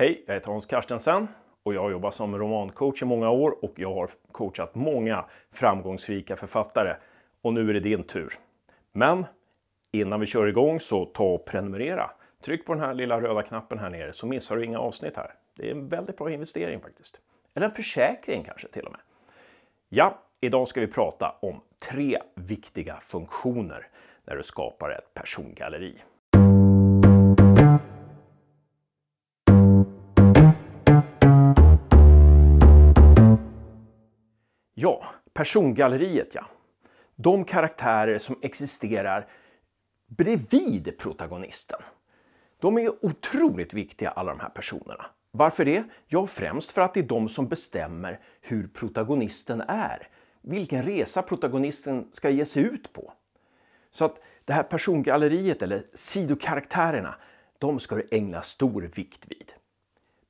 [0.00, 1.28] Hej, jag heter Hans Carstensen
[1.62, 6.36] och jag har jobbat som romancoach i många år och jag har coachat många framgångsrika
[6.36, 6.96] författare.
[7.40, 8.38] Och nu är det din tur.
[8.92, 9.26] Men
[9.92, 12.10] innan vi kör igång så ta och prenumerera.
[12.42, 15.34] Tryck på den här lilla röda knappen här nere så missar du inga avsnitt här.
[15.56, 17.20] Det är en väldigt bra investering faktiskt.
[17.54, 19.00] Eller en försäkring kanske till och med.
[19.88, 23.88] Ja, idag ska vi prata om tre viktiga funktioner
[24.24, 25.98] när du skapar ett persongalleri.
[34.82, 36.44] Ja, persongalleriet ja.
[37.16, 39.28] De karaktärer som existerar
[40.06, 41.80] bredvid protagonisten.
[42.60, 45.06] De är otroligt viktiga alla de här personerna.
[45.30, 45.84] Varför det?
[46.06, 50.08] Ja, främst för att det är de som bestämmer hur protagonisten är.
[50.40, 53.12] Vilken resa protagonisten ska ge sig ut på.
[53.90, 57.14] Så att det här persongalleriet eller sidokaraktärerna,
[57.58, 59.52] de ska du ägna stor vikt vid.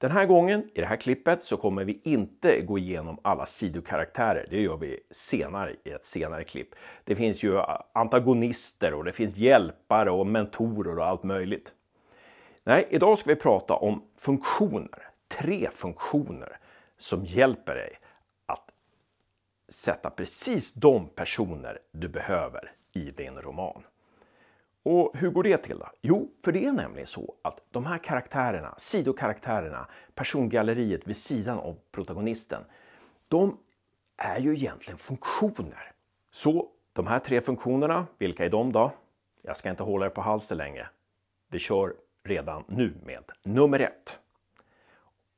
[0.01, 4.47] Den här gången, i det här klippet, så kommer vi inte gå igenom alla sidokaraktärer.
[4.51, 6.69] Det gör vi senare i ett senare klipp.
[7.05, 7.61] Det finns ju
[7.93, 11.75] antagonister och det finns hjälpare och mentorer och allt möjligt.
[12.65, 15.09] Nej, idag ska vi prata om funktioner.
[15.29, 16.59] Tre funktioner
[16.97, 17.99] som hjälper dig
[18.47, 18.71] att
[19.69, 23.83] sätta precis de personer du behöver i din roman.
[24.83, 25.91] Och hur går det till då?
[26.01, 31.77] Jo, för det är nämligen så att de här karaktärerna, sidokaraktärerna, persongalleriet vid sidan av
[31.91, 32.65] protagonisten,
[33.29, 33.59] de
[34.17, 35.93] är ju egentligen funktioner.
[36.31, 38.93] Så de här tre funktionerna, vilka är de då?
[39.43, 40.89] Jag ska inte hålla er på halsen längre.
[41.49, 41.95] Vi kör
[42.25, 44.19] redan nu med nummer ett.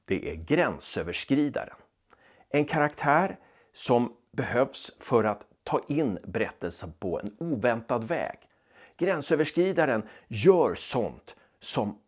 [0.05, 1.77] Det är gränsöverskridaren.
[2.49, 3.37] En karaktär
[3.73, 8.39] som behövs för att ta in berättelsen på en oväntad väg.
[8.97, 11.99] Gränsöverskridaren gör sånt som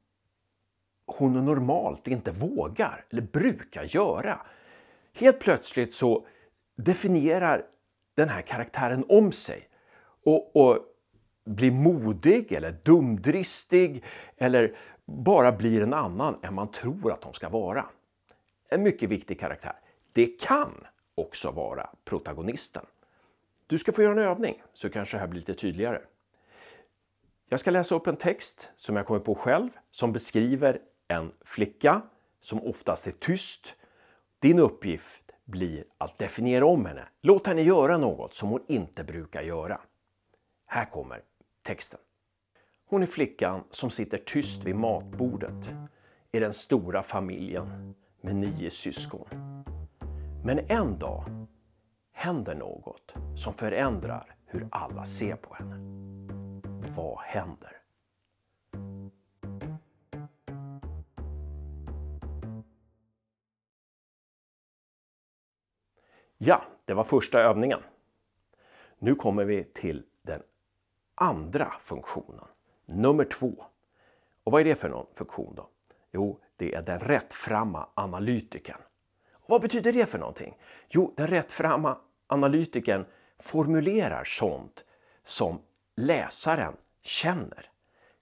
[1.06, 4.41] hon normalt inte vågar eller brukar göra.
[5.14, 6.26] Helt plötsligt så
[6.76, 7.66] definierar
[8.14, 9.68] den här karaktären om sig
[10.25, 10.78] och, och
[11.44, 14.04] blir modig eller dumdristig
[14.36, 17.86] eller bara blir en annan än man tror att de ska vara.
[18.69, 19.76] En mycket viktig karaktär.
[20.12, 22.86] Det kan också vara protagonisten.
[23.66, 26.00] Du ska få göra en övning så kanske det här blir lite tydligare.
[27.49, 32.03] Jag ska läsa upp en text som jag kommer på själv som beskriver en flicka
[32.41, 33.77] som oftast är tyst.
[34.38, 37.09] Din uppgift blir att definiera om henne.
[37.21, 39.81] Låt henne göra något som hon inte brukar göra.
[40.66, 41.22] Här kommer
[41.62, 42.00] texten.
[42.87, 45.75] Hon är flickan som sitter tyst vid matbordet
[46.33, 49.28] i den stora familjen med nio syskon.
[50.44, 51.25] Men en dag
[52.12, 56.34] händer något som förändrar hur alla ser på henne.
[56.89, 57.81] Vad händer?
[66.39, 67.81] Ja, det var första övningen.
[68.99, 70.43] Nu kommer vi till den
[71.15, 72.45] andra funktionen,
[72.87, 73.65] nummer två.
[74.45, 75.69] Och vad är det för någon funktion då?
[76.12, 78.81] Jo, det är den rättframma analytikern.
[79.33, 80.56] Och vad betyder det för någonting?
[80.89, 83.05] Jo, den rättframma analytikern
[83.39, 84.84] formulerar sånt
[85.25, 85.59] som
[85.97, 87.71] läsaren känner.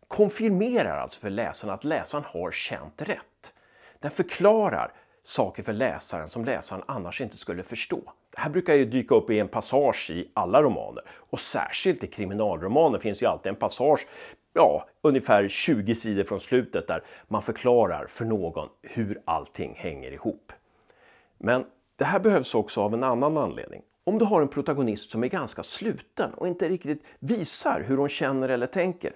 [0.08, 3.54] Konfirmerar alltså för läsaren att läsaren har känt rätt.
[3.98, 8.12] Den förklarar saker för läsaren som läsaren annars inte skulle förstå.
[8.30, 12.06] Det här brukar ju dyka upp i en passage i alla romaner och särskilt i
[12.06, 14.06] kriminalromaner finns ju alltid en passage,
[14.52, 20.52] ja, ungefär 20 sidor från slutet där man förklarar för någon hur allting hänger ihop.
[21.38, 21.64] Men
[21.96, 23.82] det här behövs också av en annan anledning.
[24.04, 28.08] Om du har en protagonist som är ganska sluten och inte riktigt visar hur hon
[28.08, 29.12] känner eller tänker,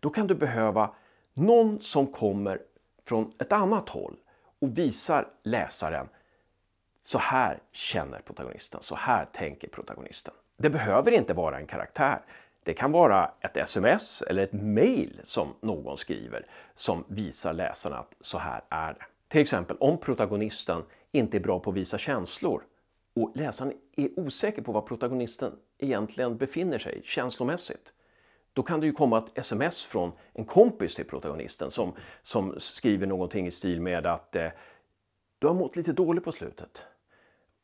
[0.00, 0.90] då kan du behöva
[1.34, 2.62] någon som kommer
[3.04, 4.16] från ett annat håll
[4.58, 6.08] och visar läsaren
[7.02, 10.34] så här känner protagonisten, så här tänker protagonisten.
[10.56, 12.20] Det behöver inte vara en karaktär.
[12.62, 18.14] Det kan vara ett sms eller ett mail som någon skriver som visar läsaren att
[18.20, 19.04] så här är det.
[19.28, 20.82] Till exempel om protagonisten
[21.12, 22.62] inte är bra på att visa känslor
[23.22, 27.92] och läsaren är osäker på var protagonisten egentligen befinner sig känslomässigt.
[28.52, 31.92] Då kan det ju komma ett sms från en kompis till protagonisten som,
[32.22, 34.48] som skriver någonting i stil med att eh,
[35.38, 36.86] du har mått lite dåligt på slutet.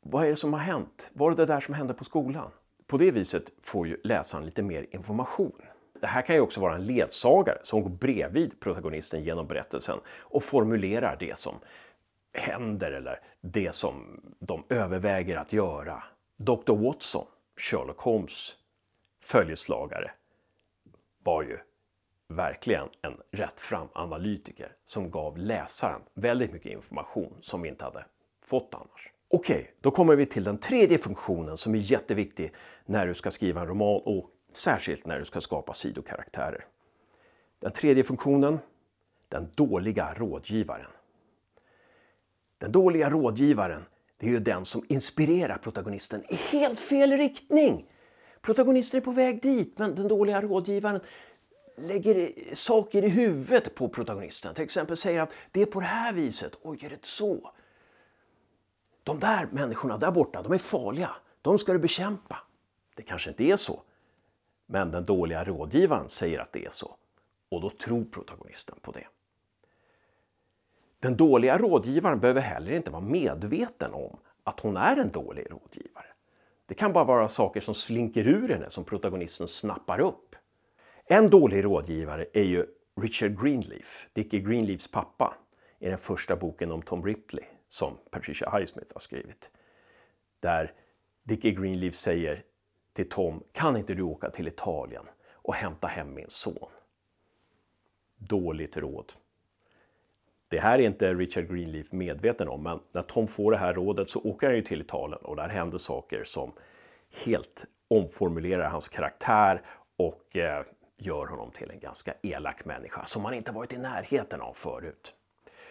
[0.00, 1.10] Vad är det som har hänt?
[1.12, 2.50] Var det det där som hände på skolan?
[2.86, 5.62] På det viset får ju läsaren lite mer information.
[6.00, 10.42] Det här kan ju också vara en ledsagare som går bredvid protagonisten genom berättelsen och
[10.42, 11.54] formulerar det som
[12.34, 16.02] händer eller det som de överväger att göra.
[16.36, 17.26] Dr Watson,
[17.56, 18.56] Sherlock Holmes
[19.20, 20.10] följeslagare,
[21.22, 21.58] var ju
[22.28, 28.04] verkligen en rättfram analytiker som gav läsaren väldigt mycket information som vi inte hade
[28.42, 29.10] fått annars.
[29.28, 32.52] Okej, okay, då kommer vi till den tredje funktionen som är jätteviktig
[32.86, 36.66] när du ska skriva en roman och särskilt när du ska skapa sidokaraktärer.
[37.58, 38.58] Den tredje funktionen,
[39.28, 40.90] den dåliga rådgivaren.
[42.64, 43.84] Den dåliga rådgivaren,
[44.16, 47.90] det är ju den som inspirerar protagonisten i helt fel riktning.
[48.40, 51.00] Protagonisten är på väg dit, men den dåliga rådgivaren
[51.76, 54.54] lägger saker i huvudet på protagonisten.
[54.54, 56.52] Till exempel säger att det är på det här viset.
[56.62, 57.50] Oj, är det så?
[59.02, 61.10] De där människorna där borta, de är farliga.
[61.42, 62.38] De ska du bekämpa.
[62.94, 63.82] Det kanske inte är så.
[64.66, 66.96] Men den dåliga rådgivaren säger att det är så.
[67.48, 69.06] Och då tror protagonisten på det.
[71.04, 76.06] Den dåliga rådgivaren behöver heller inte vara medveten om att hon är en dålig rådgivare.
[76.66, 80.36] Det kan bara vara saker som slinker ur henne som protagonisten snappar upp.
[81.04, 82.66] En dålig rådgivare är ju
[83.00, 85.34] Richard Greenleaf, Dickie Greenleafs pappa,
[85.78, 89.50] i den första boken om Tom Ripley som Patricia Highsmith har skrivit.
[90.40, 90.72] Där
[91.22, 92.44] Dickie Greenleaf säger
[92.92, 96.68] till Tom, kan inte du åka till Italien och hämta hem min son?
[98.16, 99.12] Dåligt råd.
[100.54, 104.10] Det här är inte Richard Greenleaf medveten om, men när Tom får det här rådet
[104.10, 106.52] så åker han ju till Italien och där händer saker som
[107.24, 109.62] helt omformulerar hans karaktär
[109.96, 110.64] och eh,
[110.98, 115.14] gör honom till en ganska elak människa som han inte varit i närheten av förut.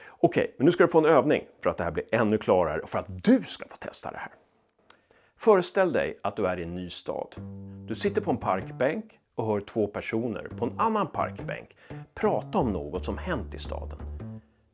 [0.09, 2.37] Okej, okay, men nu ska du få en övning för att det här blir ännu
[2.37, 4.31] klarare och för att du ska få testa det här.
[5.37, 7.35] Föreställ dig att du är i en ny stad.
[7.87, 11.75] Du sitter på en parkbänk och hör två personer på en annan parkbänk
[12.13, 14.12] prata om något som hänt i staden.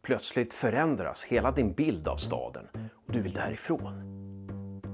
[0.09, 3.93] Plötsligt förändras hela din bild av staden och du vill därifrån.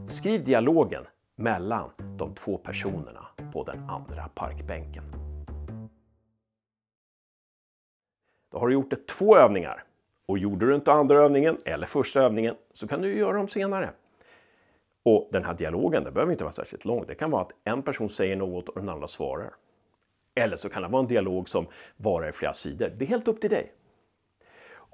[0.10, 1.04] Skriv dialogen
[1.36, 5.04] mellan de två personerna på den andra parkbänken.
[8.52, 9.84] Då har du gjort det två övningar.
[10.26, 13.90] Och gjorde du inte andra övningen eller första övningen så kan du göra dem senare.
[15.04, 17.06] Och den här dialogen den behöver inte vara särskilt lång.
[17.08, 19.54] Det kan vara att en person säger något och den andra svarar.
[20.36, 21.68] Eller så kan det vara en dialog som
[21.98, 22.92] varar i flera sidor.
[22.98, 23.72] Det är helt upp till dig.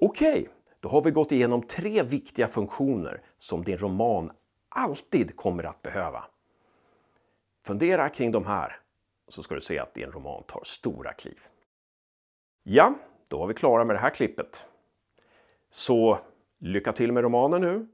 [0.04, 0.48] Okej, okay,
[0.80, 4.32] då har vi gått igenom tre viktiga funktioner som din roman
[4.70, 6.24] alltid kommer att behöva.
[7.66, 8.80] Fundera kring de här
[9.28, 11.40] så ska du se att din roman tar stora kliv.
[12.64, 12.94] Ja,
[13.30, 14.66] då var vi klara med det här klippet.
[15.70, 16.20] Så
[16.60, 17.88] lycka till med romanen nu